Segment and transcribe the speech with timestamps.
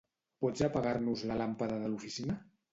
[0.45, 2.43] Pots apagar-nos la làmpada de l'oficina?